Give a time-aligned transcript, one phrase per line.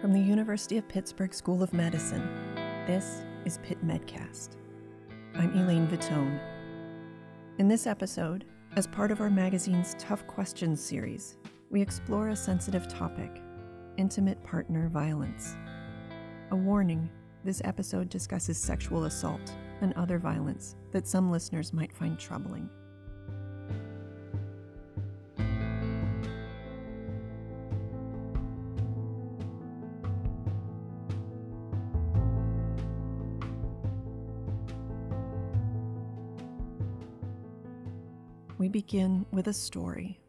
[0.00, 2.22] From the University of Pittsburgh School of Medicine,
[2.86, 4.50] this is Pitt Medcast.
[5.34, 6.38] I'm Elaine Vitone.
[7.58, 8.44] In this episode,
[8.76, 11.36] as part of our magazine's Tough Questions series,
[11.68, 13.42] we explore a sensitive topic
[13.96, 15.56] intimate partner violence.
[16.52, 17.10] A warning
[17.42, 22.70] this episode discusses sexual assault and other violence that some listeners might find troubling.
[38.78, 40.20] Begin with a story.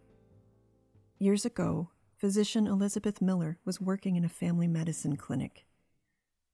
[1.20, 5.68] Years ago, physician Elizabeth Miller was working in a family medicine clinic.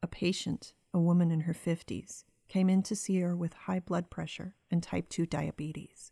[0.03, 4.09] A patient, a woman in her 50s, came in to see her with high blood
[4.09, 6.11] pressure and type 2 diabetes.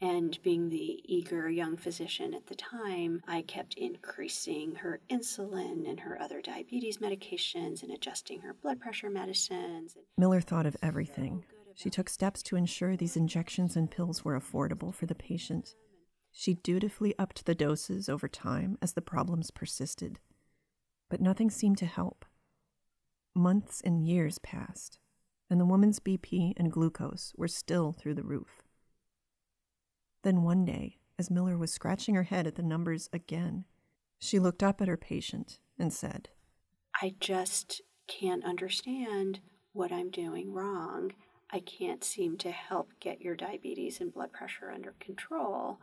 [0.00, 5.98] And being the eager young physician at the time, I kept increasing her insulin and
[5.98, 9.96] her other diabetes medications and adjusting her blood pressure medicines.
[10.16, 11.44] Miller thought of everything
[11.76, 15.74] she took steps to ensure these injections and pills were affordable for the patient.
[16.32, 20.18] She dutifully upped the doses over time as the problems persisted.
[21.10, 22.24] But nothing seemed to help.
[23.34, 24.98] Months and years passed,
[25.50, 28.62] and the woman's BP and glucose were still through the roof.
[30.22, 33.66] Then one day, as Miller was scratching her head at the numbers again,
[34.18, 36.30] she looked up at her patient and said,
[37.02, 39.40] I just can't understand
[39.74, 41.12] what I'm doing wrong.
[41.50, 45.78] I can't seem to help get your diabetes and blood pressure under control.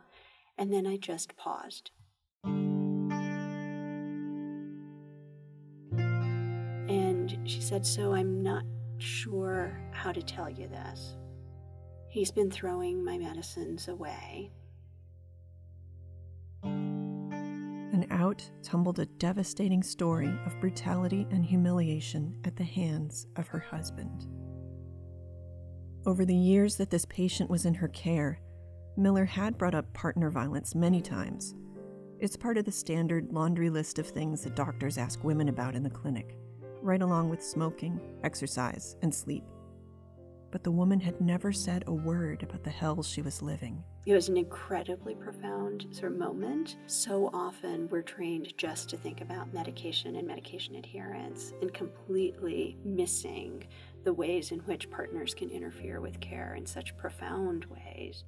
[0.58, 1.90] And then I just paused.
[5.94, 8.64] And she said, So I'm not
[8.98, 11.16] sure how to tell you this.
[12.08, 14.52] He's been throwing my medicines away.
[16.62, 23.58] And out tumbled a devastating story of brutality and humiliation at the hands of her
[23.58, 24.26] husband.
[26.06, 28.38] Over the years that this patient was in her care,
[28.98, 31.54] Miller had brought up partner violence many times.
[32.20, 35.82] It's part of the standard laundry list of things that doctors ask women about in
[35.82, 36.36] the clinic,
[36.82, 39.44] right along with smoking, exercise, and sleep.
[40.50, 43.82] But the woman had never said a word about the hell she was living.
[44.04, 46.76] It was an incredibly profound sort of moment.
[46.86, 53.66] So often we're trained just to think about medication and medication adherence and completely missing
[54.04, 58.24] the ways in which partners can interfere with care in such profound ways.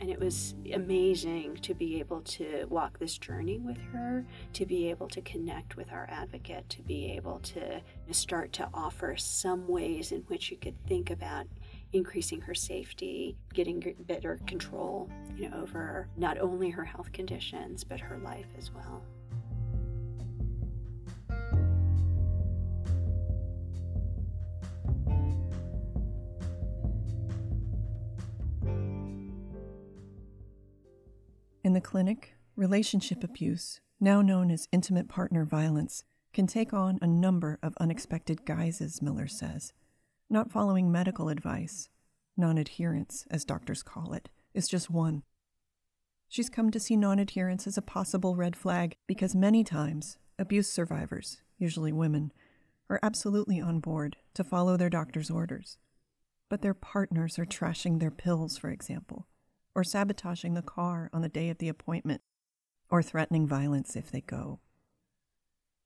[0.00, 4.90] And it was amazing to be able to walk this journey with her, to be
[4.90, 10.10] able to connect with our advocate, to be able to start to offer some ways
[10.10, 11.46] in which you could think about
[11.92, 18.00] increasing her safety, getting better control you know, over not only her health conditions, but
[18.00, 19.02] her life as well.
[31.84, 36.02] Clinic, relationship abuse, now known as intimate partner violence,
[36.32, 39.72] can take on a number of unexpected guises, Miller says.
[40.28, 41.88] Not following medical advice,
[42.36, 45.22] non adherence, as doctors call it, is just one.
[46.28, 50.68] She's come to see non adherence as a possible red flag because many times abuse
[50.68, 52.32] survivors, usually women,
[52.90, 55.78] are absolutely on board to follow their doctor's orders.
[56.48, 59.28] But their partners are trashing their pills, for example,
[59.74, 62.22] or sabotaging the car on the day of the appointment,
[62.90, 64.60] or threatening violence if they go.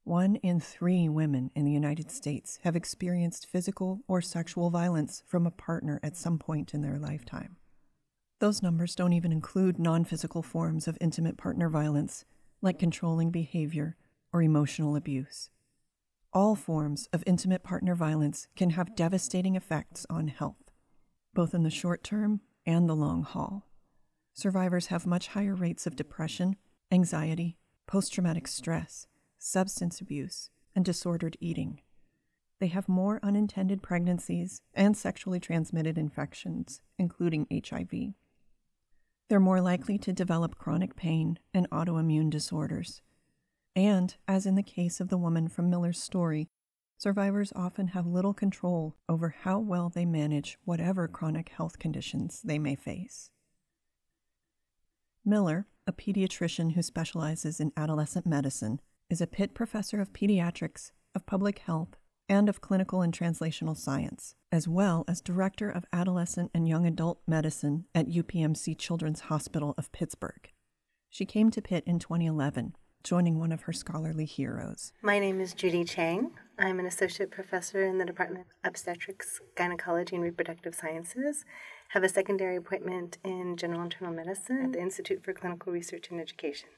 [0.04, 5.46] One in three women in the United States have experienced physical or sexual violence from
[5.46, 7.56] a partner at some point in their lifetime.
[8.40, 12.24] Those numbers don't even include non physical forms of intimate partner violence,
[12.62, 13.96] like controlling behavior
[14.32, 15.50] or emotional abuse.
[16.32, 20.70] All forms of intimate partner violence can have devastating effects on health,
[21.34, 23.67] both in the short term and the long haul
[24.38, 26.54] survivors have much higher rates of depression,
[26.92, 27.56] anxiety,
[27.88, 31.80] post traumatic stress, substance abuse, and disordered eating.
[32.60, 38.14] They have more unintended pregnancies and sexually transmitted infections, including HIV.
[39.28, 43.02] They're more likely to develop chronic pain and autoimmune disorders.
[43.74, 46.48] And, as in the case of the woman from Miller's story,
[46.96, 52.60] survivors often have little control over how well they manage whatever chronic health conditions they
[52.60, 53.30] may face.
[55.24, 58.80] Miller, a pediatrician who specializes in adolescent medicine,
[59.10, 61.96] is a Pitt Professor of Pediatrics, of Public Health,
[62.28, 67.20] and of Clinical and Translational Science, as well as Director of Adolescent and Young Adult
[67.26, 70.50] Medicine at UPMC Children's Hospital of Pittsburgh.
[71.08, 72.74] She came to Pitt in 2011
[73.04, 74.92] joining one of her scholarly heroes.
[75.02, 76.32] My name is Judy Chang.
[76.60, 81.44] I'm an associate professor in the Department of Obstetrics, Gynecology, and Reproductive Sciences.
[81.90, 86.20] Have a secondary appointment in general internal medicine at the Institute for Clinical Research and
[86.20, 86.68] Education.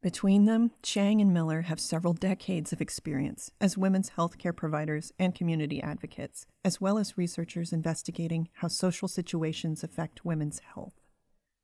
[0.00, 5.34] Between them, Chang and Miller have several decades of experience as women's healthcare providers and
[5.34, 11.00] community advocates, as well as researchers investigating how social situations affect women's health.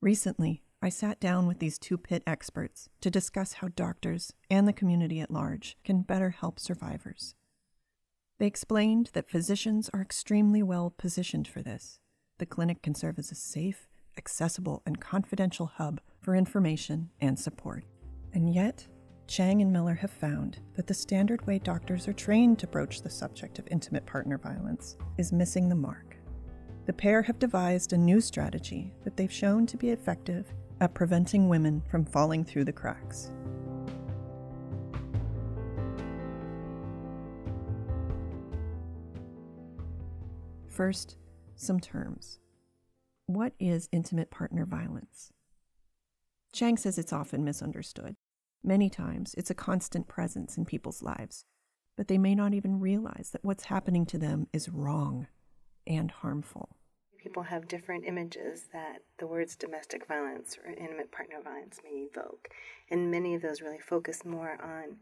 [0.00, 4.72] Recently, I sat down with these two Pitt experts to discuss how doctors and the
[4.72, 7.34] community at large can better help survivors.
[8.38, 12.00] They explained that physicians are extremely well positioned for this.
[12.38, 17.84] The clinic can serve as a safe, accessible, and confidential hub for information and support.
[18.32, 18.86] And yet,
[19.26, 23.10] Chang and Miller have found that the standard way doctors are trained to broach the
[23.10, 26.16] subject of intimate partner violence is missing the mark.
[26.86, 30.46] The pair have devised a new strategy that they've shown to be effective
[30.80, 33.30] at preventing women from falling through the cracks.
[40.68, 41.16] First,
[41.56, 42.38] some terms.
[43.26, 45.30] What is intimate partner violence?
[46.52, 48.16] Chang says it's often misunderstood.
[48.64, 51.44] Many times, it's a constant presence in people's lives,
[51.96, 55.26] but they may not even realize that what's happening to them is wrong
[55.86, 56.70] and harmful.
[57.22, 62.48] People have different images that the words domestic violence or intimate partner violence may evoke,
[62.90, 64.96] and many of those really focus more on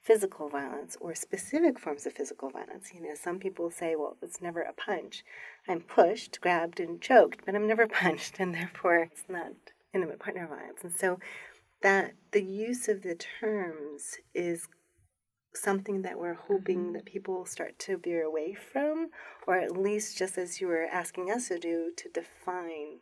[0.00, 2.92] physical violence or specific forms of physical violence.
[2.94, 5.24] You know, some people say, well, it's never a punch.
[5.66, 9.54] I'm pushed, grabbed, and choked, but I'm never punched, and therefore it's not
[9.92, 10.84] intimate partner violence.
[10.84, 11.18] And so
[11.82, 14.68] that the use of the terms is
[15.54, 16.92] something that we're hoping mm-hmm.
[16.94, 19.10] that people start to veer away from,
[19.46, 23.00] or at least just as you were asking us to do, to define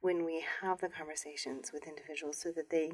[0.00, 2.90] when we have the conversations with individuals so that they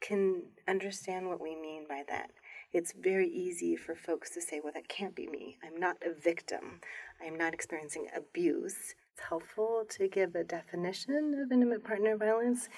[0.00, 2.30] can understand what we mean by that.
[2.72, 5.58] It's very easy for folks to say, well, that can't be me.
[5.64, 6.80] I'm not a victim.
[7.24, 8.94] I'm not experiencing abuse.
[9.12, 12.68] It's helpful to give a definition of intimate partner violence,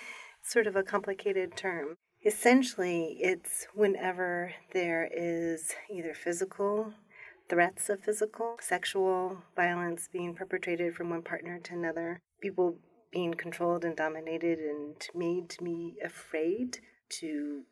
[0.40, 1.96] it's sort of a complicated term.
[2.24, 6.94] Essentially, it's whenever there is either physical
[7.48, 12.76] threats of physical, sexual violence being perpetrated from one partner to another, people
[13.10, 16.78] being controlled and dominated and made to be afraid
[17.08, 17.62] to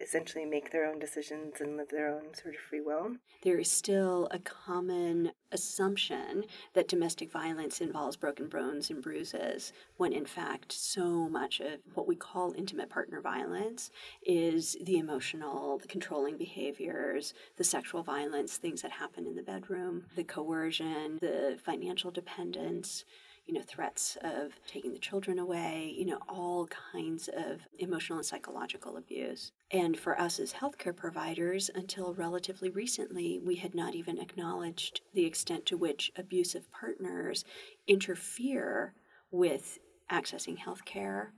[0.00, 3.16] essentially make their own decisions and live their own sort of free will.
[3.42, 10.12] There is still a common assumption that domestic violence involves broken bones and bruises, when
[10.12, 13.90] in fact, so much of what we call intimate partner violence
[14.24, 20.04] is the emotional, the controlling behaviors, the sexual violence, things that happen in the bedroom,
[20.16, 23.04] the coercion, the financial dependence
[23.48, 28.26] you know, threats of taking the children away, you know, all kinds of emotional and
[28.26, 29.52] psychological abuse.
[29.70, 35.24] And for us as healthcare providers, until relatively recently, we had not even acknowledged the
[35.24, 37.46] extent to which abusive partners
[37.86, 38.92] interfere
[39.30, 39.78] with
[40.10, 41.28] accessing healthcare,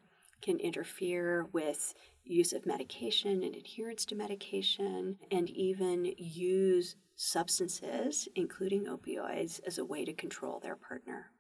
[0.42, 8.86] can interfere with use of medication and adherence to medication, and even use substances, including
[8.86, 11.30] opioids, as a way to control their partner.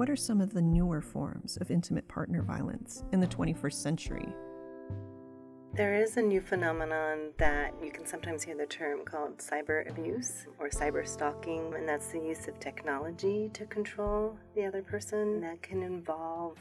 [0.00, 4.28] What are some of the newer forms of intimate partner violence in the 21st century?
[5.74, 10.46] There is a new phenomenon that you can sometimes hear the term called cyber abuse
[10.58, 15.38] or cyber stalking, and that's the use of technology to control the other person.
[15.42, 16.56] That can involve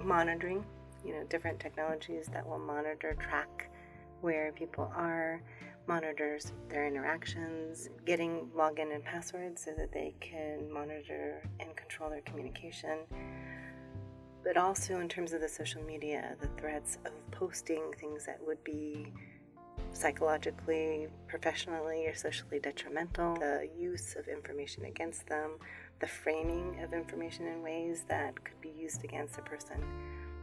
[0.00, 0.64] monitoring,
[1.04, 3.68] you know, different technologies that will monitor, track
[4.20, 5.42] where people are,
[5.88, 12.20] monitors their interactions, getting login and passwords so that they can monitor and control their
[12.20, 12.98] communication.
[14.44, 18.62] But also, in terms of the social media, the threats of posting things that would
[18.62, 19.12] be
[19.92, 25.52] psychologically, professionally, or socially detrimental, the use of information against them,
[26.00, 29.82] the framing of information in ways that could be used against a person.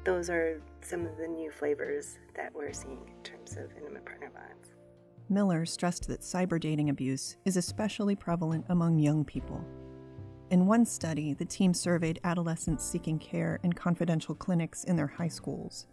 [0.04, 4.30] Those are some of the new flavors that we're seeing in terms of intimate partner
[4.34, 4.75] violence.
[5.30, 9.66] Miller stressed that cyber dating abuse is especially prevalent among young people.
[10.52, 15.28] In one study, the team surveyed adolescents seeking care in confidential clinics in their high
[15.28, 15.88] schools.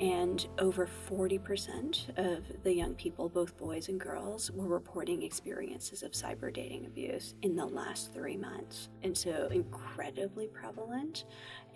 [0.00, 6.12] And over 40% of the young people, both boys and girls, were reporting experiences of
[6.12, 8.88] cyber dating abuse in the last three months.
[9.02, 11.26] And so, incredibly prevalent.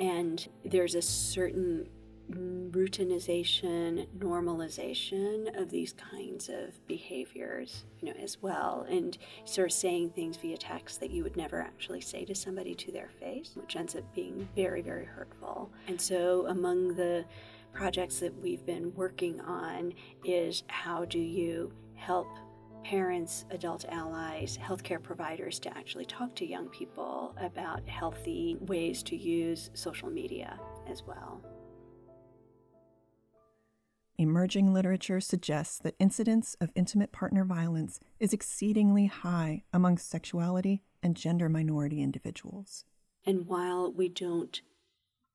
[0.01, 1.89] And there's a certain
[2.31, 10.11] routinization, normalization of these kinds of behaviors, you know, as well, and sort of saying
[10.11, 13.77] things via text that you would never actually say to somebody to their face, which
[13.77, 15.71] ends up being very, very hurtful.
[15.87, 17.25] And so, among the
[17.73, 19.93] projects that we've been working on
[20.25, 22.29] is how do you help
[22.85, 29.17] parents, adult allies, healthcare providers to actually talk to young people about healthy ways to
[29.17, 31.43] use social media as well.
[34.19, 41.15] Emerging literature suggests that incidence of intimate partner violence is exceedingly high among sexuality and
[41.15, 42.87] gender minority individuals.
[43.27, 44.59] And while we don't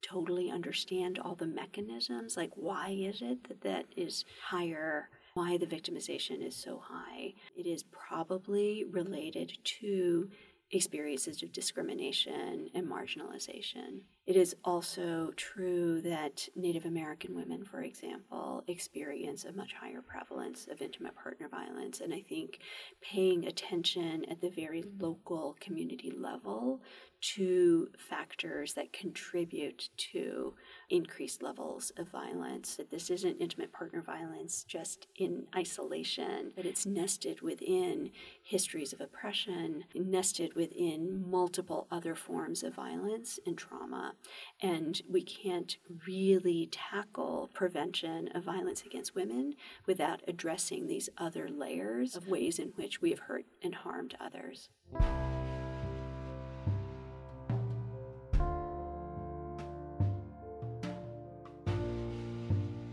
[0.01, 5.67] totally understand all the mechanisms, like why is it that that is higher, why the
[5.67, 10.27] victimization is so high, it is probably related to
[10.71, 14.01] experiences of discrimination and marginalization.
[14.25, 20.67] It is also true that Native American women, for example, experience a much higher prevalence
[20.71, 21.99] of intimate partner violence.
[21.99, 22.59] And I think
[23.01, 26.81] paying attention at the very local community level
[27.21, 30.53] to factors that contribute to
[30.89, 32.75] increased levels of violence.
[32.75, 38.11] That this isn't intimate partner violence just in isolation, but it's nested within
[38.43, 44.13] histories of oppression, nested within multiple other forms of violence and trauma.
[44.61, 49.53] And we can't really tackle prevention of violence against women
[49.85, 54.69] without addressing these other layers of ways in which we have hurt and harmed others.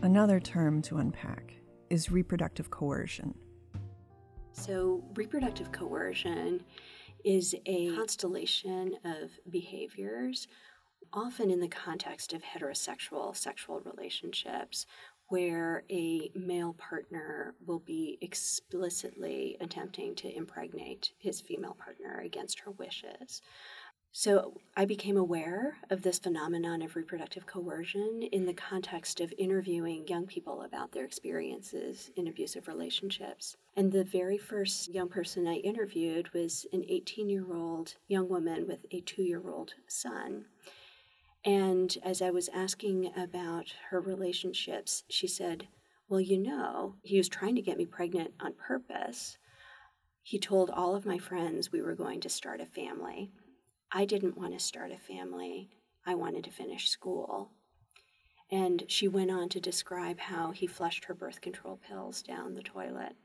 [0.09, 1.53] Another term to unpack
[1.91, 3.35] is reproductive coercion.
[4.53, 6.63] So, reproductive coercion
[7.23, 10.47] is a constellation of behaviors,
[11.13, 14.87] often in the context of heterosexual sexual relationships,
[15.27, 22.71] where a male partner will be explicitly attempting to impregnate his female partner against her
[22.71, 23.43] wishes.
[24.11, 30.07] So I became aware of this phenomenon of reproductive coercion in the context of interviewing
[30.07, 33.55] young people about their experiences in abusive relationships.
[33.75, 38.67] And the very first young person I interviewed was an 18 year old young woman
[38.67, 40.45] with a two year old son.
[41.45, 45.67] And as I was asking about her relationships, she said,
[46.09, 49.37] Well, you know, he was trying to get me pregnant on purpose.
[50.23, 53.31] He told all of my friends we were going to start a family.
[53.91, 55.69] I didn't want to start a family.
[56.05, 57.51] I wanted to finish school.
[58.51, 62.61] And she went on to describe how he flushed her birth control pills down the
[62.61, 63.15] toilet.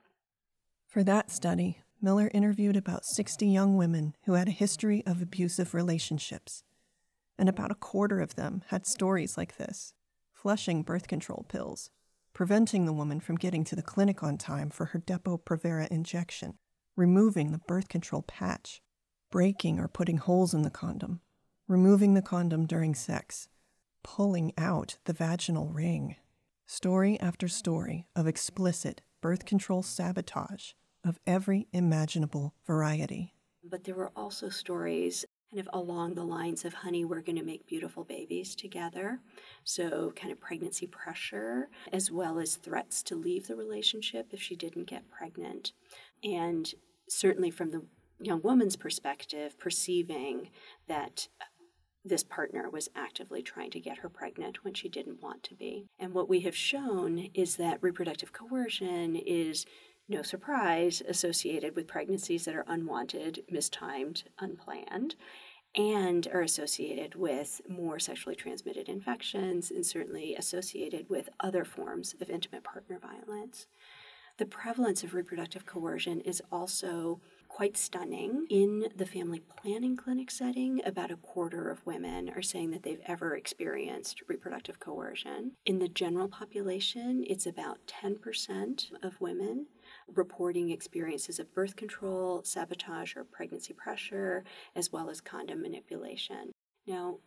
[0.87, 5.75] For that study, Miller interviewed about 60 young women who had a history of abusive
[5.75, 6.63] relationships.
[7.39, 9.93] And about a quarter of them had stories like this
[10.33, 11.91] flushing birth control pills,
[12.35, 16.59] preventing the woman from getting to the clinic on time for her Depo Provera injection,
[16.97, 18.83] removing the birth control patch,
[19.35, 21.21] breaking or putting holes in the condom,
[21.67, 23.49] removing the condom during sex,
[24.05, 26.15] pulling out the vaginal ring.
[26.67, 30.75] Story after story of explicit birth control sabotage
[31.05, 33.35] of every imaginable variety.
[33.69, 37.45] But there were also stories kind of along the lines of, honey, we're going to
[37.45, 39.19] make beautiful babies together.
[39.65, 44.55] So, kind of pregnancy pressure, as well as threats to leave the relationship if she
[44.55, 45.73] didn't get pregnant.
[46.23, 46.73] And
[47.09, 47.83] certainly from the
[48.21, 50.51] young woman's perspective, perceiving
[50.87, 51.29] that
[52.05, 55.87] this partner was actively trying to get her pregnant when she didn't want to be.
[55.99, 59.65] And what we have shown is that reproductive coercion is
[60.07, 65.15] no surprise associated with pregnancies that are unwanted, mistimed, unplanned,
[65.75, 72.31] and are associated with more sexually transmitted infections and certainly associated with other forms of
[72.31, 73.67] intimate partner violence.
[74.37, 77.21] The prevalence of reproductive coercion is also
[77.55, 78.47] quite stunning.
[78.51, 83.01] In the family planning clinic setting, about a quarter of women are saying that they've
[83.07, 85.53] ever experienced reproductive coercion.
[85.65, 89.67] In the general population, it's about 10% of women
[90.17, 94.43] reporting experiences of birth control, sabotage, or pregnancy pressure,
[94.75, 96.51] as well as condom manipulation.
[96.89, 97.19] Now,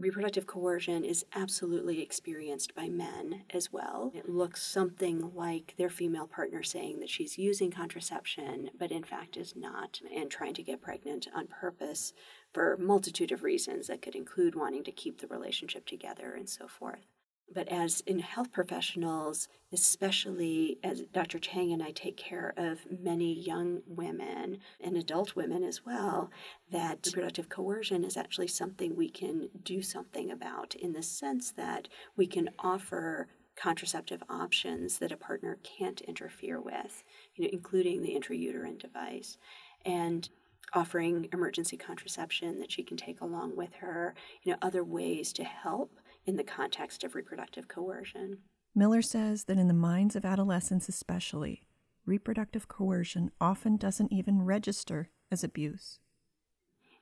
[0.00, 4.10] reproductive coercion is absolutely experienced by men as well.
[4.14, 9.36] It looks something like their female partner saying that she's using contraception, but in fact
[9.36, 12.12] is not, and trying to get pregnant on purpose
[12.52, 16.48] for a multitude of reasons that could include wanting to keep the relationship together and
[16.48, 17.06] so forth.
[17.52, 21.38] But as in health professionals, especially as Dr.
[21.38, 26.30] Chang and I take care of many young women and adult women as well,
[26.70, 31.88] that reproductive coercion is actually something we can do something about in the sense that
[32.16, 37.02] we can offer contraceptive options that a partner can't interfere with,
[37.34, 39.36] you know, including the intrauterine device.
[39.84, 40.28] And
[40.72, 45.42] offering emergency contraception that she can take along with her, you know, other ways to
[45.42, 48.38] help in the context of reproductive coercion.
[48.74, 51.62] Miller says that in the minds of adolescents, especially,
[52.06, 55.98] reproductive coercion often doesn't even register as abuse.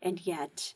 [0.00, 0.74] And yet,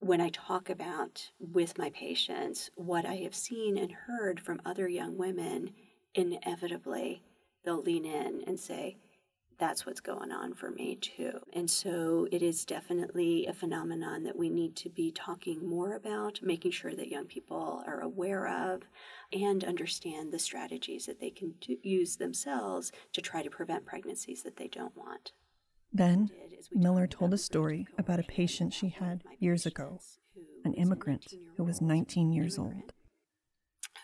[0.00, 4.88] when I talk about with my patients what I have seen and heard from other
[4.88, 5.70] young women,
[6.14, 7.22] inevitably
[7.64, 8.96] they'll lean in and say,
[9.58, 11.40] that's what's going on for me too.
[11.52, 16.40] And so it is definitely a phenomenon that we need to be talking more about,
[16.42, 18.82] making sure that young people are aware of
[19.32, 24.42] and understand the strategies that they can do, use themselves to try to prevent pregnancies
[24.42, 25.32] that they don't want.
[25.92, 26.30] Then,
[26.72, 30.00] Miller told a story about a patient she had years ago,
[30.64, 32.92] an immigrant who was 19 years old.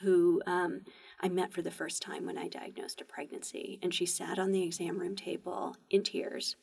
[0.00, 0.82] Who um,
[1.22, 3.78] I met for the first time when I diagnosed a pregnancy.
[3.82, 6.56] And she sat on the exam room table in tears,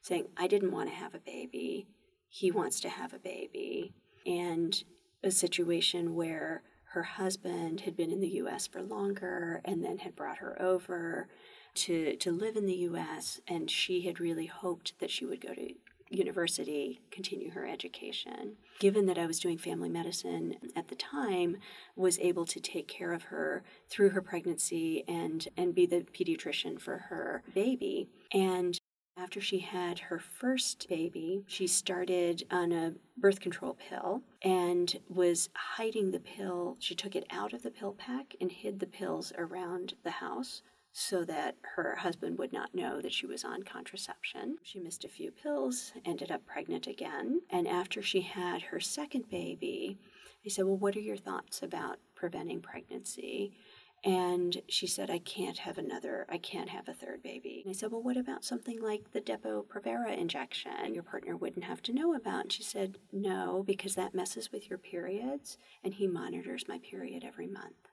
[0.00, 1.86] saying, I didn't want to have a baby.
[2.28, 3.94] He wants to have a baby.
[4.26, 4.82] And
[5.22, 10.16] a situation where her husband had been in the US for longer and then had
[10.16, 11.28] brought her over
[11.74, 13.40] to, to live in the US.
[13.46, 15.74] And she had really hoped that she would go to
[16.12, 18.56] university, continue her education.
[18.78, 21.56] Given that I was doing family medicine at the time,
[21.96, 26.80] was able to take care of her through her pregnancy and and be the pediatrician
[26.80, 28.08] for her baby.
[28.32, 28.78] And
[29.18, 35.50] after she had her first baby, she started on a birth control pill and was
[35.54, 36.76] hiding the pill.
[36.78, 40.62] She took it out of the pill pack and hid the pills around the house
[40.92, 44.58] so that her husband would not know that she was on contraception.
[44.62, 47.40] She missed a few pills, ended up pregnant again.
[47.50, 49.98] And after she had her second baby,
[50.44, 53.52] I said, Well, what are your thoughts about preventing pregnancy?
[54.04, 57.62] And she said, I can't have another, I can't have a third baby.
[57.64, 61.82] And I said, Well, what about something like the Depo-Provera injection your partner wouldn't have
[61.82, 62.42] to know about?
[62.42, 67.24] And she said, No, because that messes with your periods, and he monitors my period
[67.24, 67.91] every month.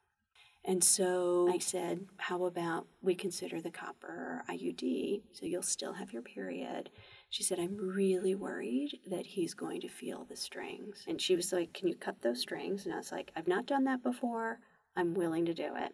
[0.65, 6.13] And so I said, How about we consider the copper IUD so you'll still have
[6.13, 6.89] your period?
[7.29, 11.05] She said, I'm really worried that he's going to feel the strings.
[11.07, 12.85] And she was like, Can you cut those strings?
[12.85, 14.59] And I was like, I've not done that before.
[14.95, 15.93] I'm willing to do it.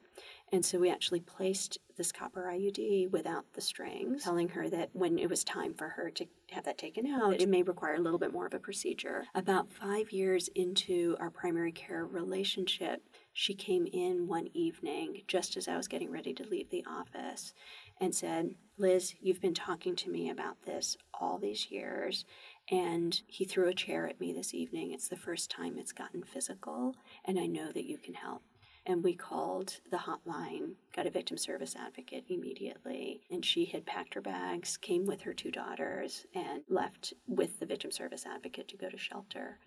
[0.51, 5.19] And so we actually placed this copper IUD without the strings, telling her that when
[5.19, 8.19] it was time for her to have that taken out, it may require a little
[8.19, 9.25] bit more of a procedure.
[9.35, 13.03] About five years into our primary care relationship,
[13.37, 17.53] she came in one evening just as I was getting ready to leave the office
[17.99, 22.23] and said, Liz, you've been talking to me about this all these years.
[22.71, 24.93] And he threw a chair at me this evening.
[24.93, 26.95] It's the first time it's gotten physical,
[27.25, 28.41] and I know that you can help.
[28.85, 33.19] And we called the hotline, got a victim service advocate immediately.
[33.29, 37.65] And she had packed her bags, came with her two daughters, and left with the
[37.65, 39.59] victim service advocate to go to shelter.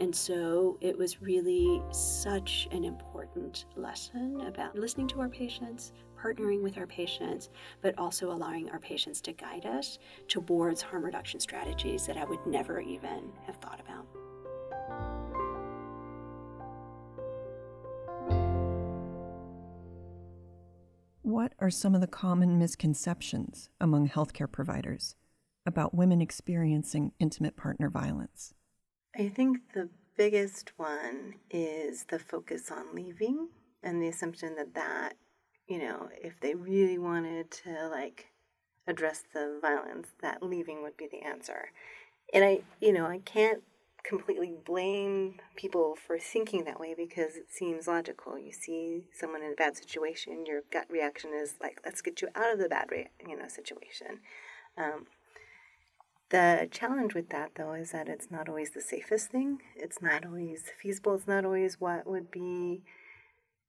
[0.00, 6.62] And so it was really such an important lesson about listening to our patients, partnering
[6.62, 7.50] with our patients,
[7.82, 12.44] but also allowing our patients to guide us towards harm reduction strategies that I would
[12.46, 14.06] never even have thought about.
[21.20, 25.14] What are some of the common misconceptions among healthcare providers
[25.66, 28.54] about women experiencing intimate partner violence?
[29.16, 33.48] I think the biggest one is the focus on leaving
[33.82, 35.14] and the assumption that that,
[35.66, 38.26] you know, if they really wanted to like
[38.86, 41.70] address the violence, that leaving would be the answer.
[42.32, 43.62] And I, you know, I can't
[44.02, 48.38] completely blame people for thinking that way because it seems logical.
[48.38, 52.28] You see someone in a bad situation, your gut reaction is like, let's get you
[52.34, 52.88] out of the bad,
[53.26, 54.20] you know, situation.
[54.78, 55.06] Um,
[56.30, 59.58] the challenge with that, though, is that it's not always the safest thing.
[59.76, 61.14] It's not always feasible.
[61.14, 62.82] It's not always what would be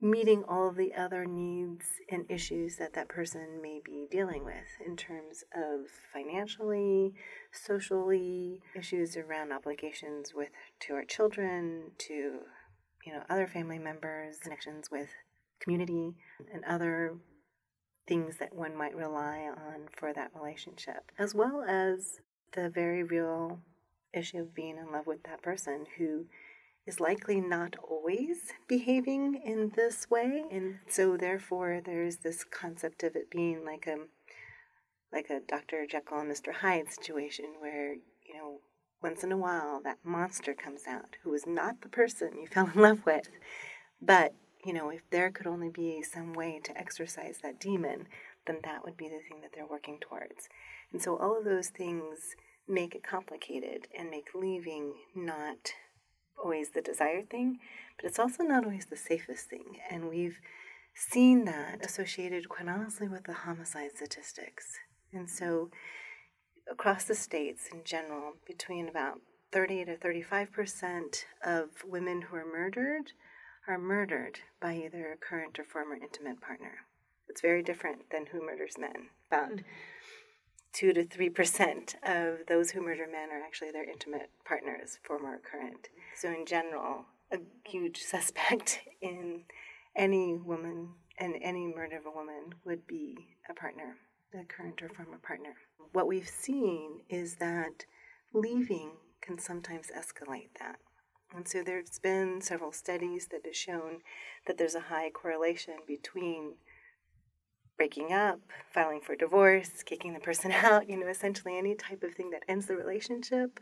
[0.02, 4.86] meeting all of the other needs and issues that that person may be dealing with
[4.86, 7.14] in terms of financially,
[7.52, 12.40] socially, issues around obligations with to our children, to
[13.06, 15.10] you know other family members, connections with
[15.60, 16.16] community,
[16.52, 17.18] and other
[18.08, 22.20] things that one might rely on for that relationship, as well as
[22.54, 23.60] the very real
[24.14, 26.26] issue of being in love with that person who
[26.86, 30.44] is likely not always behaving in this way.
[30.52, 33.98] And so therefore there's this concept of it being like a
[35.14, 35.86] like a Dr.
[35.86, 36.54] Jekyll and Mr.
[36.54, 38.62] Hyde situation where, you know,
[39.04, 42.72] once in a while that monster comes out who is not the person you fell
[42.74, 43.30] in love with.
[44.02, 44.34] But,
[44.66, 48.08] you know, if there could only be some way to exorcise that demon,
[48.46, 50.50] then that would be the thing that they're working towards.
[50.92, 52.36] And so all of those things
[52.68, 55.74] make it complicated and make leaving not
[56.42, 57.60] always the desired thing,
[57.98, 59.78] but it's also not always the safest thing.
[59.90, 60.40] And we've
[60.94, 64.78] seen that associated quite honestly with the homicide statistics.
[65.14, 65.70] And so
[66.70, 69.20] across the states in general, between about
[69.52, 73.12] 30 to 35% of women who are murdered
[73.68, 76.86] are murdered by either a current or former intimate partner.
[77.32, 79.10] It's very different than who murders men.
[79.28, 79.68] About mm-hmm
[80.74, 85.36] two to three percent of those who murder men are actually their intimate partners, former
[85.36, 85.90] or current.
[86.16, 89.44] So in general, a huge suspect in
[89.96, 93.98] any woman and any murder of a woman would be a partner,
[94.34, 95.56] a current or former partner.
[95.92, 97.86] What we've seen is that
[98.34, 98.92] leaving
[99.22, 100.78] can sometimes escalate that.
[101.36, 104.00] And so there's been several studies that have shown
[104.48, 106.56] that there's a high correlation between
[107.82, 108.40] breaking up,
[108.72, 112.44] filing for divorce, kicking the person out, you know, essentially any type of thing that
[112.48, 113.60] ends the relationship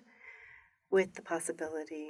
[0.91, 2.09] with the possibility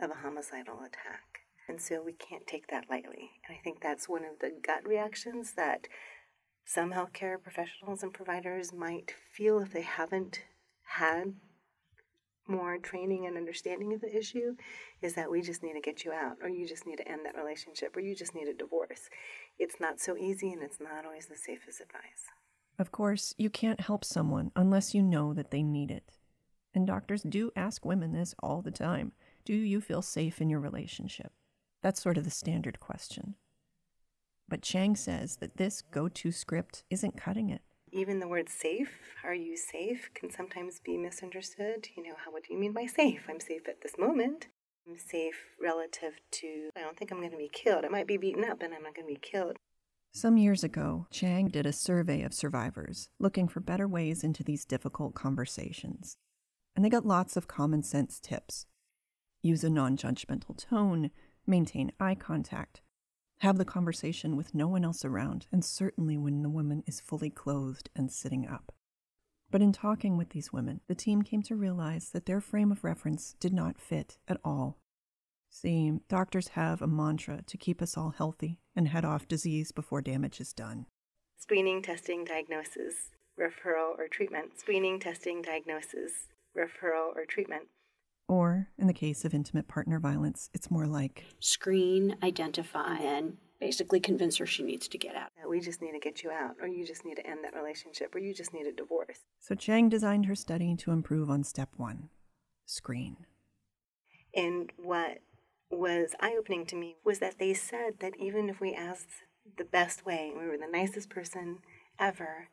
[0.00, 1.40] of a homicidal attack.
[1.68, 3.32] And so we can't take that lightly.
[3.46, 5.86] And I think that's one of the gut reactions that
[6.64, 10.40] some healthcare professionals and providers might feel if they haven't
[10.84, 11.34] had
[12.50, 14.56] more training and understanding of the issue
[15.02, 17.20] is that we just need to get you out, or you just need to end
[17.24, 19.08] that relationship, or you just need a divorce.
[19.60, 22.26] It's not so easy, and it's not always the safest advice.
[22.78, 26.18] Of course, you can't help someone unless you know that they need it.
[26.74, 29.12] And doctors do ask women this all the time
[29.44, 31.32] Do you feel safe in your relationship?
[31.82, 33.34] That's sort of the standard question.
[34.48, 39.00] But Chang says that this go to script isn't cutting it even the word safe,
[39.24, 41.88] are you safe, can sometimes be misunderstood.
[41.96, 43.26] You know, how, what do you mean by safe?
[43.28, 44.46] I'm safe at this moment.
[44.90, 47.84] I'm safe relative to, I don't think I'm going to be killed.
[47.84, 49.56] I might be beaten up, but I'm not going to be killed.
[50.10, 54.64] Some years ago, Chang did a survey of survivors looking for better ways into these
[54.64, 56.16] difficult conversations.
[56.74, 58.66] And they got lots of common sense tips.
[59.42, 61.12] Use a non judgmental tone,
[61.46, 62.80] maintain eye contact,
[63.38, 67.30] have the conversation with no one else around, and certainly when the woman is fully
[67.30, 68.72] clothed and sitting up.
[69.50, 72.84] But in talking with these women, the team came to realize that their frame of
[72.84, 74.78] reference did not fit at all.
[75.50, 80.00] See, doctors have a mantra to keep us all healthy and head off disease before
[80.00, 80.86] damage is done.
[81.38, 84.60] Screening, testing, diagnosis, referral, or treatment.
[84.60, 87.64] Screening, testing, diagnosis, referral, or treatment.
[88.28, 94.00] Or, in the case of intimate partner violence, it's more like screen, identify, and basically
[94.00, 95.30] convince her she needs to get out.
[95.48, 98.14] We just need to get you out, or you just need to end that relationship,
[98.14, 99.20] or you just need a divorce.
[99.38, 102.08] So Chang designed her study to improve on step one
[102.64, 103.16] screen.
[104.34, 105.18] And what
[105.70, 109.24] was eye opening to me was that they said that even if we asked
[109.56, 111.58] the best way, we were the nicest person
[111.98, 112.48] ever,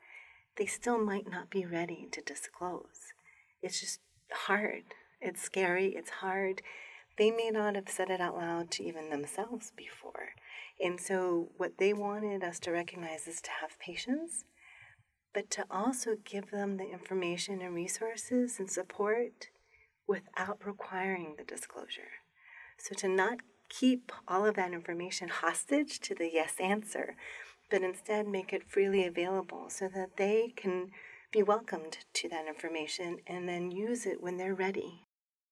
[0.58, 3.14] they still might not be ready to disclose.
[3.62, 4.00] It's just
[4.32, 4.84] hard
[5.22, 6.62] it's scary, it's hard.
[7.18, 10.34] They may not have said it out loud to even themselves before.
[10.80, 14.46] And so, what they wanted us to recognize is to have patience,
[15.34, 19.48] but to also give them the information and resources and support
[20.08, 22.22] without requiring the disclosure.
[22.78, 27.16] So, to not keep all of that information hostage to the yes answer,
[27.72, 30.92] but instead make it freely available so that they can
[31.32, 35.07] be welcomed to that information and then use it when they're ready.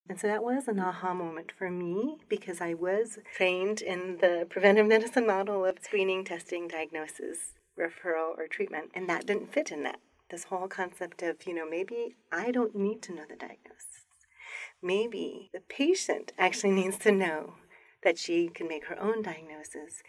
[0.07, 4.45] And so that was an aha moment for me because I was trained in the
[4.47, 8.91] preventive medicine model of screening, testing, diagnosis, referral, or treatment.
[8.93, 9.99] And that didn't fit in that.
[10.29, 14.05] This whole concept of, you know, maybe I don't need to know the diagnosis.
[14.81, 17.55] Maybe the patient actually needs to know
[18.03, 20.03] that she can make her own diagnosis.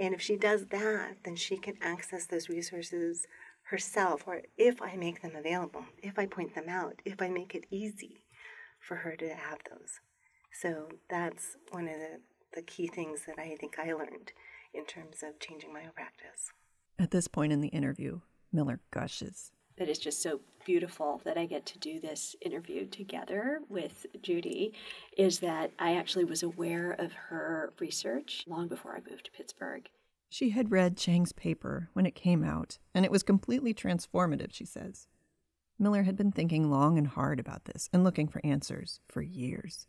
[0.00, 3.26] And if she does that, then she can access those resources
[3.64, 7.54] herself, or if I make them available, if I point them out, if I make
[7.54, 8.22] it easy
[8.82, 10.00] for her to have those.
[10.60, 12.20] So that's one of the,
[12.54, 14.32] the key things that I think I learned
[14.74, 16.50] in terms of changing my own practice.
[16.98, 18.20] At this point in the interview,
[18.52, 19.52] Miller gushes.
[19.78, 24.74] It is just so beautiful that I get to do this interview together with Judy.
[25.16, 29.88] Is that I actually was aware of her research long before I moved to Pittsburgh.
[30.28, 34.64] She had read Chang's paper when it came out, and it was completely transformative, she
[34.64, 35.06] says.
[35.78, 39.86] Miller had been thinking long and hard about this and looking for answers for years.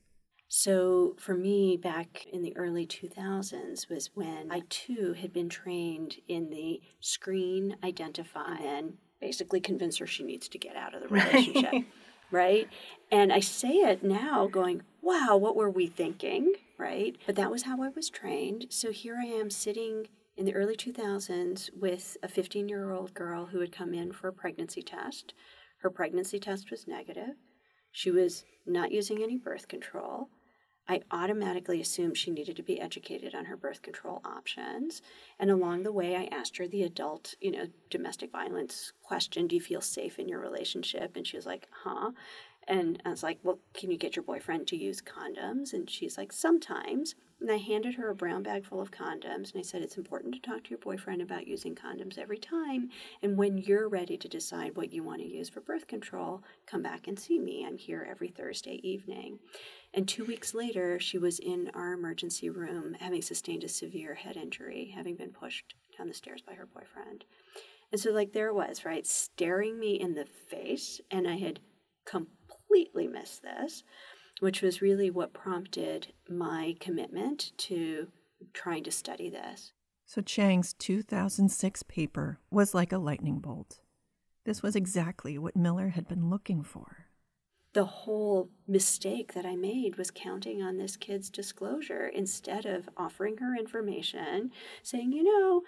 [0.47, 6.17] So for me, back in the early 2000s was when I too had been trained
[6.27, 11.07] in the screen, identify, and basically convince her she needs to get out of the
[11.09, 11.71] relationship.
[11.71, 11.85] Right.
[12.29, 12.69] right?
[13.11, 16.53] And I say it now going, wow, what were we thinking?
[16.77, 17.15] Right?
[17.25, 18.67] But that was how I was trained.
[18.69, 23.47] So here I am sitting in the early 2000s with a 15 year old girl
[23.47, 25.33] who had come in for a pregnancy test.
[25.83, 27.35] Her pregnancy test was negative.
[27.91, 30.29] She was not using any birth control.
[30.87, 35.01] I automatically assumed she needed to be educated on her birth control options.
[35.37, 39.55] And along the way, I asked her the adult, you know, domestic violence question Do
[39.55, 41.17] you feel safe in your relationship?
[41.17, 42.11] And she was like, Huh.
[42.67, 45.73] And I was like, Well, can you get your boyfriend to use condoms?
[45.73, 47.15] And she's like, Sometimes.
[47.41, 50.33] And I handed her a brown bag full of condoms and I said, It's important
[50.35, 52.89] to talk to your boyfriend about using condoms every time.
[53.21, 56.81] And when you're ready to decide what you want to use for birth control, come
[56.81, 57.65] back and see me.
[57.67, 59.39] I'm here every Thursday evening.
[59.93, 64.37] And two weeks later, she was in our emergency room having sustained a severe head
[64.37, 67.25] injury, having been pushed down the stairs by her boyfriend.
[67.91, 71.59] And so, like, there it was, right, staring me in the face, and I had
[72.05, 72.42] completely
[73.07, 73.83] missed this
[74.39, 78.07] which was really what prompted my commitment to
[78.53, 79.71] trying to study this.
[80.05, 83.79] So Chang's 2006 paper was like a lightning bolt.
[84.45, 87.05] This was exactly what Miller had been looking for.
[87.71, 93.37] The whole mistake that I made was counting on this kid's disclosure instead of offering
[93.37, 94.51] her information,
[94.83, 95.63] saying, you know,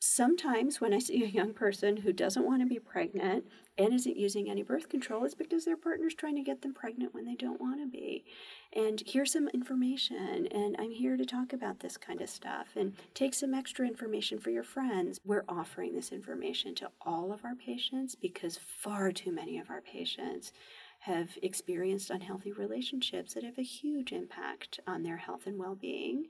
[0.00, 3.44] sometimes when I see a young person who doesn't want to be pregnant
[3.76, 7.14] and isn't using any birth control, it's because their partner's trying to get them pregnant
[7.14, 8.24] when they don't want to be.
[8.72, 12.68] And here's some information, and I'm here to talk about this kind of stuff.
[12.76, 15.20] And take some extra information for your friends.
[15.24, 19.82] We're offering this information to all of our patients because far too many of our
[19.82, 20.52] patients
[21.00, 26.26] have experienced unhealthy relationships that have a huge impact on their health and well being.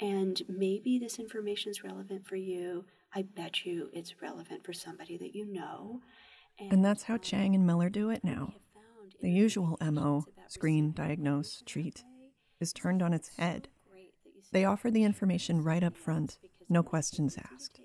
[0.00, 2.84] And maybe this information is relevant for you.
[3.14, 6.00] I bet you it's relevant for somebody that you know.
[6.58, 8.54] And, and that's how Chang and Miller do it now.
[9.22, 12.02] The usual MO, screen, diagnose, treat,
[12.60, 13.68] is turned on its head.
[14.52, 17.80] They offer the information right up front, no questions asked.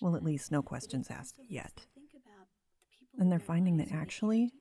[0.00, 1.86] Well, at least no questions asked yet.
[3.18, 4.52] And they're finding that actually,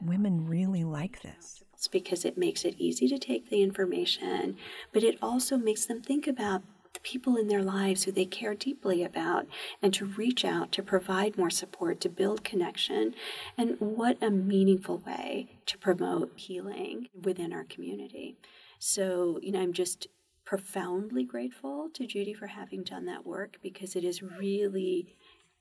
[0.00, 1.62] women really like this.
[1.74, 4.56] It's because it makes it easy to take the information,
[4.92, 6.62] but it also makes them think about
[6.94, 9.46] the people in their lives who they care deeply about
[9.82, 13.14] and to reach out to provide more support, to build connection.
[13.56, 18.36] And what a meaningful way to promote healing within our community.
[18.78, 20.08] So, you know, I'm just
[20.44, 25.14] profoundly grateful to Judy for having done that work because it is really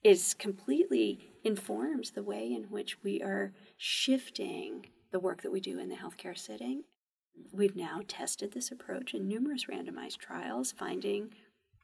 [0.04, 5.80] is completely informs the way in which we are shifting the work that we do
[5.80, 6.84] in the healthcare setting
[7.52, 11.32] We've now tested this approach in numerous randomized trials, finding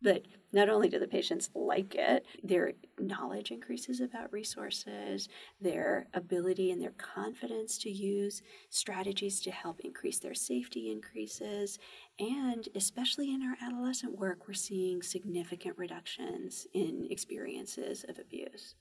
[0.03, 5.29] that not only do the patients like it, their knowledge increases about resources,
[5.61, 11.79] their ability and their confidence to use strategies to help increase their safety increases,
[12.19, 18.75] and especially in our adolescent work, we're seeing significant reductions in experiences of abuse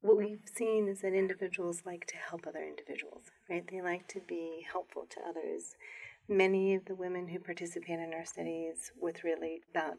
[0.00, 3.64] what we've seen is that individuals like to help other individuals, right?
[3.68, 5.76] They like to be helpful to others.
[6.28, 9.98] Many of the women who participate in our studies with really about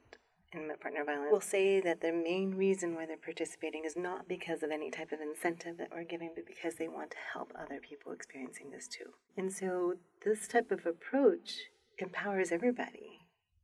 [0.54, 4.64] intimate partner violence will say that the main reason why they're participating is not because
[4.64, 7.80] of any type of incentive that we're giving, but because they want to help other
[7.80, 9.12] people experiencing this too.
[9.38, 13.20] And so this type of approach empowers everybody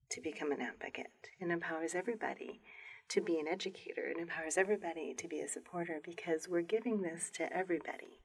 [0.10, 2.62] to become an advocate and empowers everybody
[3.10, 4.08] to be an educator.
[4.08, 8.22] It empowers everybody to be a supporter because we're giving this to everybody.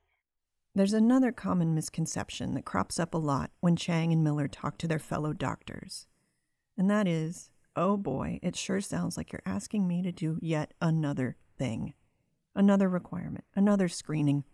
[0.75, 4.89] There's another common misconception that crops up a lot when Chang and Miller talk to
[4.89, 6.07] their fellow doctors.
[6.79, 10.73] And that is, oh boy, it sure sounds like you're asking me to do yet
[10.81, 11.95] another thing.
[12.55, 14.45] Another requirement, another screening,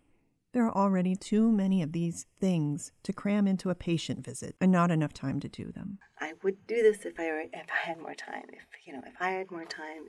[0.52, 4.72] there are already too many of these things to cram into a patient visit and
[4.72, 5.98] not enough time to do them.
[6.46, 8.44] Would do this if I were, if I had more time.
[8.52, 10.04] If you know, if I had more time,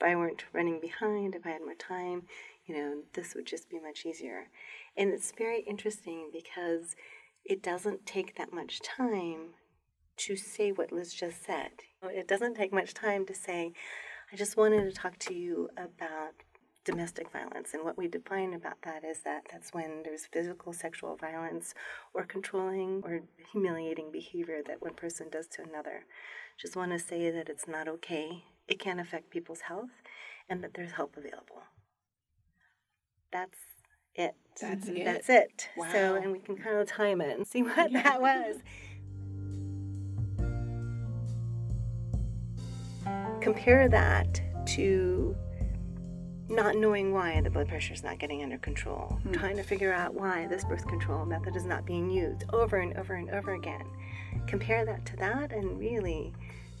[0.00, 2.22] if I weren't running behind, if I had more time,
[2.64, 4.48] you know, this would just be much easier.
[4.96, 6.96] And it's very interesting because
[7.44, 9.50] it doesn't take that much time
[10.16, 11.72] to say what Liz just said.
[12.04, 13.74] It doesn't take much time to say,
[14.32, 16.32] I just wanted to talk to you about
[16.84, 17.74] domestic violence.
[17.74, 21.74] And what we define about that is that that's when there's physical sexual violence
[22.14, 26.04] or controlling or humiliating behavior that one person does to another.
[26.60, 28.44] Just want to say that it's not okay.
[28.68, 29.90] It can affect people's health
[30.48, 31.62] and that there's help available.
[33.32, 33.58] That's
[34.14, 34.34] it.
[34.60, 35.04] That's it.
[35.04, 35.68] That's it.
[35.76, 35.88] Wow.
[35.92, 38.02] So, and we can kind of time it and see what yeah.
[38.18, 38.56] that was.
[43.40, 45.34] Compare that to
[46.52, 49.32] not knowing why the blood pressure is not getting under control, mm.
[49.32, 52.96] trying to figure out why this birth control method is not being used over and
[52.98, 53.84] over and over again.
[54.46, 56.32] Compare that to that, and really,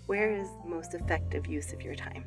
[0.06, 2.24] where is the most effective use of your time?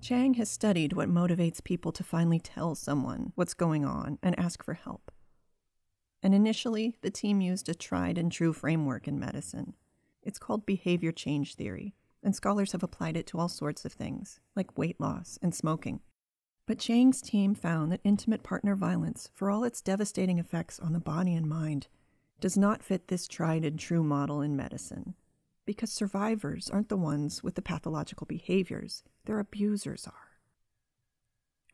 [0.00, 4.64] Chang has studied what motivates people to finally tell someone what's going on and ask
[4.64, 5.12] for help.
[6.22, 9.74] And initially, the team used a tried and true framework in medicine.
[10.22, 14.38] It's called behavior change theory, and scholars have applied it to all sorts of things,
[14.54, 16.00] like weight loss and smoking.
[16.66, 21.00] But Chang's team found that intimate partner violence, for all its devastating effects on the
[21.00, 21.88] body and mind,
[22.40, 25.14] does not fit this tried and true model in medicine
[25.64, 30.31] because survivors aren't the ones with the pathological behaviors, their abusers are.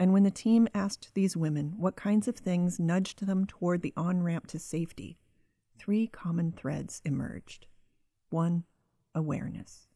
[0.00, 3.92] And when the team asked these women what kinds of things nudged them toward the
[3.96, 5.18] on ramp to safety,
[5.78, 7.66] three common threads emerged.
[8.30, 8.64] One,
[9.14, 9.88] awareness.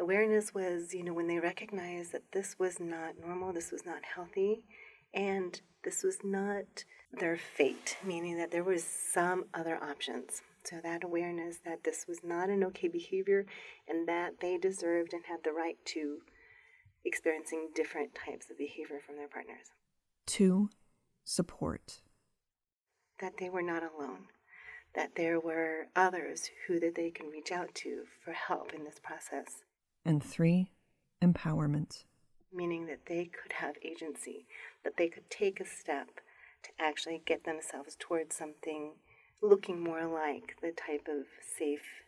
[0.00, 4.02] Awareness was, you know, when they recognized that this was not normal, this was not
[4.14, 4.62] healthy,
[5.12, 10.42] and this was not their fate, meaning that there was some other options.
[10.64, 13.46] So that awareness that this was not an okay behavior
[13.88, 16.18] and that they deserved and had the right to
[17.04, 19.72] experiencing different types of behavior from their partners.
[20.26, 20.70] Two,
[21.24, 22.00] support.
[23.20, 24.26] That they were not alone.
[24.94, 28.98] That there were others who that they can reach out to for help in this
[29.02, 29.62] process.
[30.04, 30.72] And three,
[31.22, 32.04] empowerment.
[32.52, 34.46] Meaning that they could have agency,
[34.82, 36.20] that they could take a step
[36.62, 38.92] to actually get themselves towards something
[39.42, 42.04] looking more like the type of safe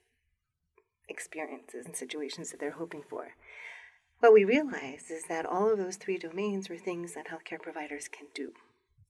[1.09, 3.29] experiences and situations that they're hoping for.
[4.23, 8.07] What we realized is that all of those three domains were things that healthcare providers
[8.07, 8.53] can do.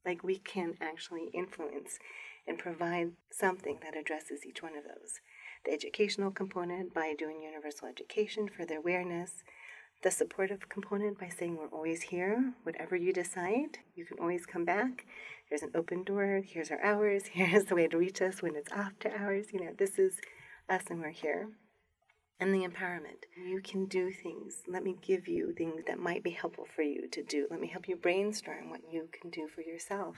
[0.07, 1.98] Like we can actually influence
[2.46, 5.20] and provide something that addresses each one of those.
[5.66, 9.44] The educational component by doing universal education for their awareness,
[10.03, 14.64] the supportive component by saying we're always here, whatever you decide, you can always come
[14.64, 15.05] back.
[15.51, 18.72] There's an open door, here's our hours, here's the way to reach us when it's
[18.72, 19.53] after hours.
[19.53, 20.22] You know, this is
[20.70, 21.51] us and we're here.
[22.42, 23.22] And the empowerment.
[23.40, 24.64] You can do things.
[24.66, 27.46] Let me give you things that might be helpful for you to do.
[27.48, 30.16] Let me help you brainstorm what you can do for yourself.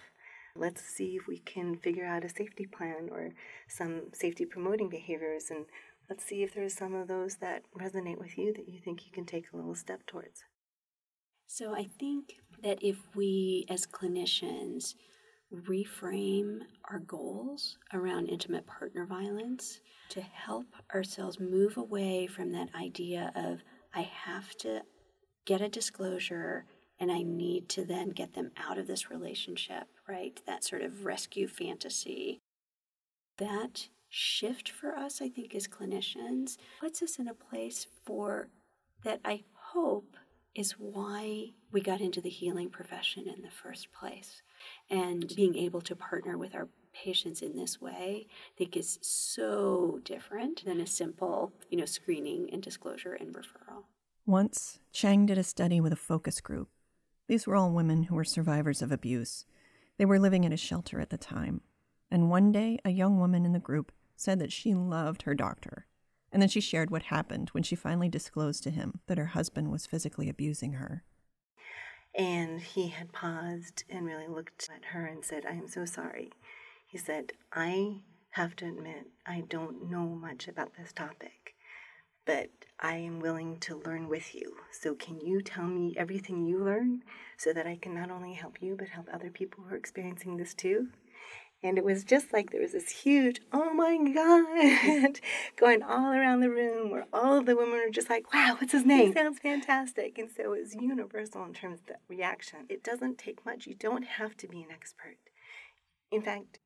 [0.56, 3.34] Let's see if we can figure out a safety plan or
[3.68, 5.66] some safety promoting behaviors and
[6.08, 9.12] let's see if there's some of those that resonate with you that you think you
[9.12, 10.44] can take a little step towards.
[11.46, 14.94] So I think that if we as clinicians
[15.52, 23.32] reframe our goals around intimate partner violence to help ourselves move away from that idea
[23.36, 23.62] of
[23.94, 24.82] I have to
[25.44, 26.66] get a disclosure
[26.98, 30.40] and I need to then get them out of this relationship, right?
[30.46, 32.40] That sort of rescue fantasy.
[33.38, 38.48] That shift for us, I think, as clinicians, puts us in a place for
[39.02, 40.16] that I hope
[40.54, 44.42] is why we got into the healing profession in the first place.
[44.90, 50.00] And being able to partner with our patients in this way, I think is so
[50.04, 53.84] different than a simple, you know, screening and disclosure and referral.
[54.26, 56.68] Once, Chang did a study with a focus group.
[57.26, 59.44] These were all women who were survivors of abuse.
[59.98, 61.62] They were living in a shelter at the time.
[62.10, 65.86] And one day, a young woman in the group said that she loved her doctor.
[66.30, 69.70] And then she shared what happened when she finally disclosed to him that her husband
[69.70, 71.04] was physically abusing her.
[72.16, 76.32] And he had paused and really looked at her and said, I am so sorry.
[76.86, 81.54] He said, I have to admit, I don't know much about this topic,
[82.24, 84.56] but I am willing to learn with you.
[84.70, 87.02] So, can you tell me everything you learn
[87.36, 90.36] so that I can not only help you, but help other people who are experiencing
[90.36, 90.88] this too?
[91.64, 95.18] And it was just like there was this huge, oh my God,
[95.56, 98.72] going all around the room where all of the women were just like, wow, what's
[98.72, 99.08] his name?
[99.08, 100.18] He sounds fantastic.
[100.18, 102.66] And so it was universal in terms of the reaction.
[102.68, 103.66] It doesn't take much.
[103.66, 105.16] You don't have to be an expert.
[106.12, 106.58] In fact,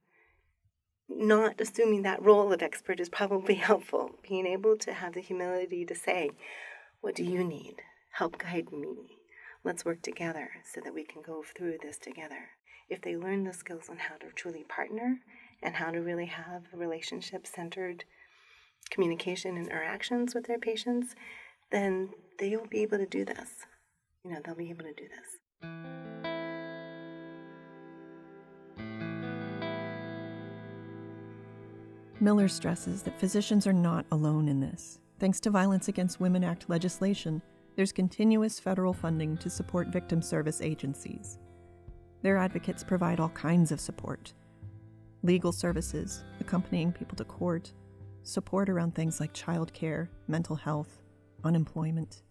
[1.08, 4.10] not assuming that role of expert is probably helpful.
[4.28, 6.32] Being able to have the humility to say,
[7.00, 7.76] what do you need?
[8.14, 9.18] Help guide me.
[9.64, 12.50] Let's work together so that we can go through this together
[12.88, 15.18] if they learn the skills on how to truly partner
[15.62, 18.04] and how to really have relationship centered
[18.90, 21.14] communication and interactions with their patients,
[21.70, 23.50] then they'll be able to do this.
[24.24, 25.38] You know, they'll be able to do this.
[32.20, 34.98] Miller stresses that physicians are not alone in this.
[35.20, 37.42] Thanks to Violence Against Women Act legislation,
[37.78, 41.38] there's continuous federal funding to support victim service agencies.
[42.22, 44.34] Their advocates provide all kinds of support
[45.22, 47.72] legal services, accompanying people to court,
[48.24, 51.02] support around things like childcare, mental health,
[51.44, 52.24] unemployment.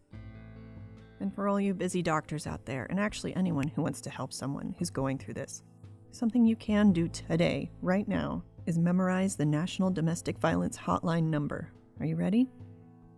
[1.22, 4.34] And for all you busy doctors out there, and actually anyone who wants to help
[4.34, 5.64] someone who's going through this,
[6.12, 11.72] something you can do today, right now, is memorize the National Domestic Violence Hotline number.
[12.02, 12.50] Are you ready?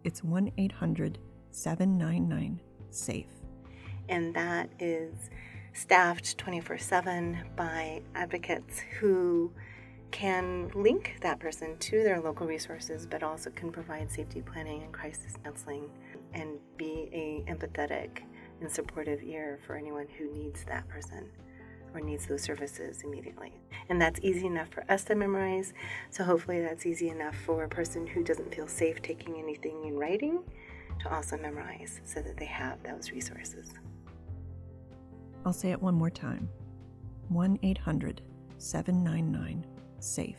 [0.04, 1.18] It's 1 800
[1.52, 3.26] 799 SAFE.
[4.08, 5.30] And that is
[5.74, 9.52] staffed 24 7 by advocates who
[10.12, 14.92] can link that person to their local resources, but also can provide safety planning and
[14.92, 15.90] crisis counseling
[16.34, 18.24] and be a empathetic
[18.62, 21.30] and supportive ear for anyone who needs that person
[21.94, 23.54] or needs those services immediately.
[23.90, 25.74] And that's easy enough for us to memorize,
[26.10, 29.98] so hopefully that's easy enough for a person who doesn't feel safe taking anything in
[29.98, 30.44] writing
[31.00, 33.74] to also memorize so that they have those resources.
[35.46, 36.50] I'll say it one more time
[37.30, 38.22] 1 800
[38.58, 39.66] 799
[40.00, 40.36] SAFE.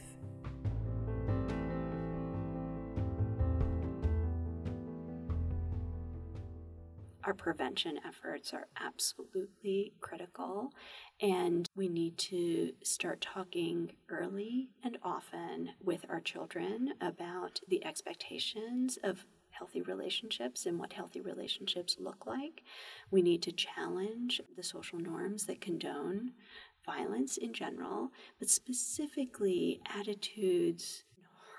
[7.24, 10.72] Our prevention efforts are absolutely critical,
[11.20, 18.98] and we need to start talking early and often with our children about the expectations
[19.04, 19.24] of
[19.60, 22.62] healthy relationships and what healthy relationships look like.
[23.10, 26.32] We need to challenge the social norms that condone
[26.86, 28.08] violence in general,
[28.38, 31.04] but specifically attitudes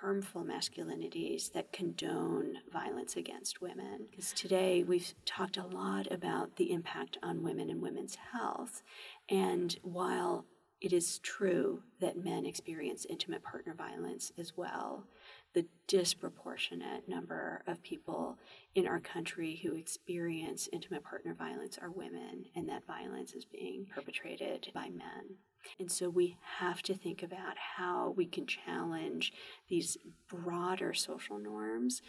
[0.02, 4.08] harmful masculinities that condone violence against women.
[4.10, 8.82] Because today we've talked a lot about the impact on women and women's health.
[9.30, 10.46] And while
[10.82, 15.06] it is true that men experience intimate partner violence as well,
[15.54, 18.38] the disproportionate number of people
[18.76, 23.86] in our country who experience intimate partner violence are women, and that violence is being
[23.94, 25.36] perpetrated by men.
[25.80, 29.34] And so we have to think about how we can challenge
[29.68, 29.98] these
[30.28, 32.02] broader social norms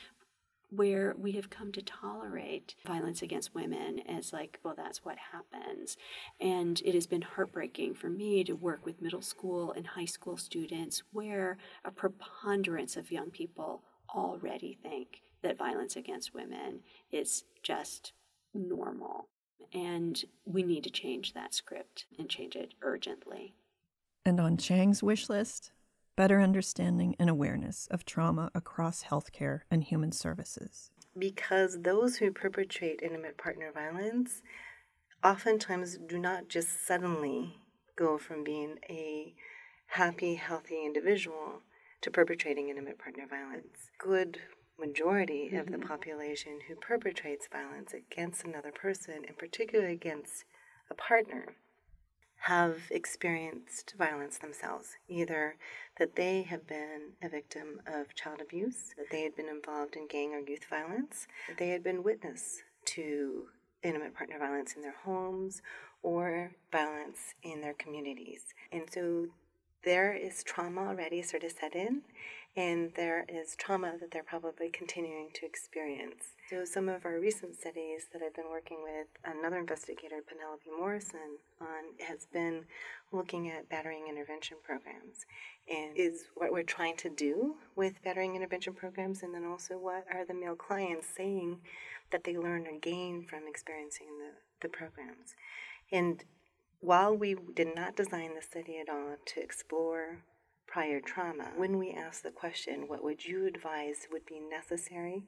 [0.74, 5.96] where we have come to tolerate violence against women as like, well, that's what happens.
[6.40, 10.36] And it has been heartbreaking for me to work with middle school and high school
[10.36, 13.82] students where a preponderance of young people
[14.14, 18.12] already think that violence against women is just
[18.54, 19.28] normal.
[19.74, 23.54] And we need to change that script and change it urgently.
[24.24, 25.72] And on Chang's wish list,
[26.16, 30.90] better understanding and awareness of trauma across healthcare and human services.
[31.18, 34.42] Because those who perpetrate intimate partner violence
[35.24, 37.56] oftentimes do not just suddenly
[37.96, 39.34] go from being a
[39.86, 41.60] happy, healthy individual
[42.00, 43.90] to perpetrating intimate partner violence.
[43.98, 44.38] Good
[44.78, 45.58] majority mm-hmm.
[45.58, 45.86] of the mm-hmm.
[45.88, 50.44] population who perpetrates violence against another person, and particularly against
[50.90, 51.56] a partner,
[52.42, 55.56] have experienced violence themselves, either
[55.98, 60.08] that they have been a victim of child abuse, that they had been involved in
[60.08, 63.46] gang or youth violence, that they had been witness to
[63.84, 65.62] intimate partner violence in their homes
[66.02, 68.42] or violence in their communities.
[68.72, 69.28] And so
[69.84, 72.02] there is trauma already sort of set in,
[72.54, 76.34] and there is trauma that they're probably continuing to experience.
[76.50, 81.38] So, some of our recent studies that I've been working with another investigator, Penelope Morrison,
[81.60, 82.64] on has been
[83.10, 85.24] looking at battering intervention programs
[85.70, 90.04] and is what we're trying to do with battering intervention programs, and then also what
[90.12, 91.58] are the male clients saying
[92.10, 95.34] that they learn or gain from experiencing the, the programs.
[95.90, 96.22] And
[96.80, 100.18] while we did not design the study at all to explore
[100.72, 105.26] prior trauma, when we ask the question, what would you advise would be necessary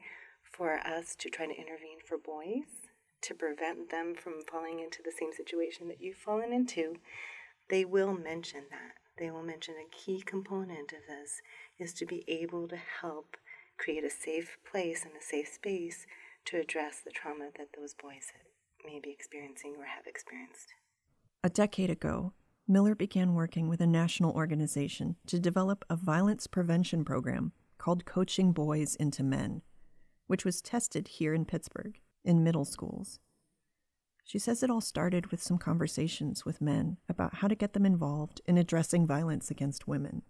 [0.57, 2.89] for us to try to intervene for boys
[3.21, 6.97] to prevent them from falling into the same situation that you've fallen into,
[7.69, 8.95] they will mention that.
[9.19, 11.43] They will mention a key component of this
[11.79, 13.37] is to be able to help
[13.79, 16.07] create a safe place and a safe space
[16.47, 18.33] to address the trauma that those boys
[18.85, 20.69] may be experiencing or have experienced.
[21.43, 22.33] A decade ago,
[22.67, 28.53] Miller began working with a national organization to develop a violence prevention program called Coaching
[28.53, 29.61] Boys into Men,
[30.29, 33.19] which was tested here in Pittsburgh in middle schools.
[34.25, 37.85] She says it all started with some conversations with men about how to get them
[37.85, 40.23] involved in addressing violence against women.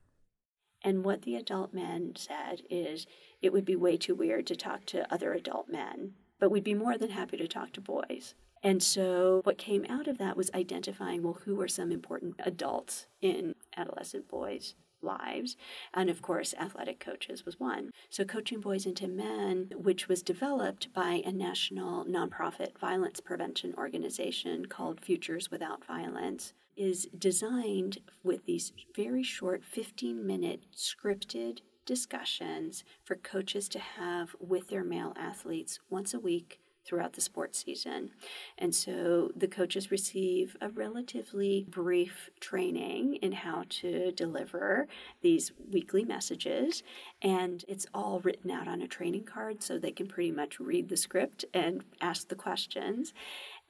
[0.82, 3.06] And what the adult men said is
[3.40, 6.74] it would be way too weird to talk to other adult men, but we'd be
[6.74, 8.34] more than happy to talk to boys.
[8.64, 13.06] And so, what came out of that was identifying well, who are some important adults
[13.20, 15.58] in adolescent boys' lives.
[15.92, 17.90] And of course, athletic coaches was one.
[18.08, 24.64] So, Coaching Boys into Men, which was developed by a national nonprofit violence prevention organization
[24.64, 33.16] called Futures Without Violence, is designed with these very short 15 minute scripted discussions for
[33.16, 38.10] coaches to have with their male athletes once a week throughout the sports season.
[38.58, 44.86] And so the coaches receive a relatively brief training in how to deliver
[45.22, 46.82] these weekly messages.
[47.22, 50.88] And it's all written out on a training card so they can pretty much read
[50.88, 53.12] the script and ask the questions.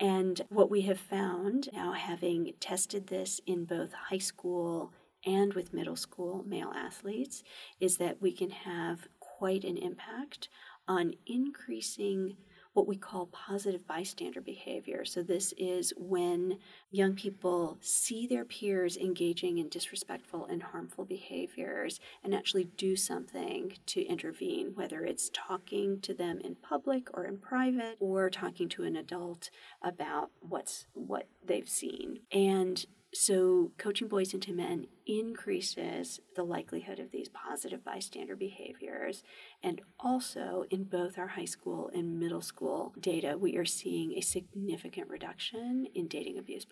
[0.01, 4.93] And what we have found now, having tested this in both high school
[5.25, 7.45] and with middle school male athletes,
[7.81, 10.49] is that we can have quite an impact
[10.87, 12.37] on increasing
[12.75, 15.05] what we call positive bystander behavior.
[15.05, 16.59] So, this is when
[16.95, 23.73] young people see their peers engaging in disrespectful and harmful behaviors and actually do something
[23.85, 28.85] to intervene, whether it's talking to them in public or in private or talking to
[28.85, 29.51] an adult
[29.83, 32.21] about what's what they've seen.
[32.31, 39.23] And so, coaching boys into men increases the likelihood of these positive bystander behaviors.
[39.63, 44.21] And also, in both our high school and middle school data, we are seeing a
[44.21, 46.65] significant reduction in dating abuse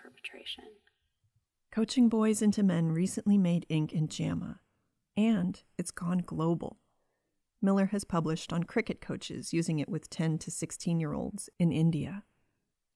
[1.70, 4.60] Coaching Boys into Men recently made ink in JAMA,
[5.16, 6.78] and it's gone global.
[7.62, 11.72] Miller has published on cricket coaches using it with 10 to 16 year olds in
[11.72, 12.24] India.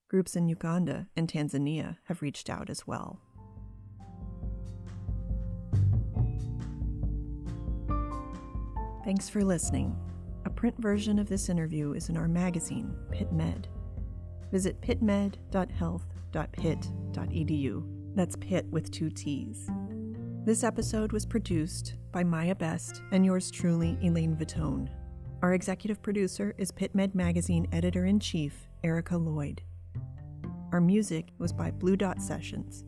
[0.09, 3.21] Groups in Uganda and Tanzania have reached out as well.
[9.03, 9.95] Thanks for listening.
[10.45, 13.69] A print version of this interview is in our magazine, Pitt Med.
[14.51, 14.81] Visit
[16.31, 17.83] pittmed.health.pitt.edu.
[18.15, 19.69] That's Pitt with two T's.
[20.43, 24.89] This episode was produced by Maya Best and yours truly, Elaine Vitone.
[25.41, 29.61] Our executive producer is Pitt Med Magazine editor in chief, Erica Lloyd.
[30.71, 32.85] Our music was by Blue Dot Sessions.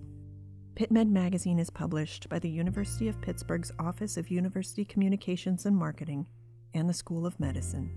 [0.75, 5.75] Pitt Med magazine is published by the University of Pittsburgh's Office of University Communications and
[5.75, 6.25] Marketing
[6.73, 7.91] and the School of Medicine.